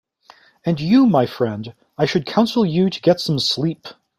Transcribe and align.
And 0.65 0.79
you, 0.79 1.05
my 1.05 1.27
friend, 1.27 1.75
I 1.95 2.07
should 2.07 2.25
counsel 2.25 2.65
you 2.65 2.89
to 2.89 3.01
get 3.01 3.21
some 3.21 3.37
sleep. 3.37 3.87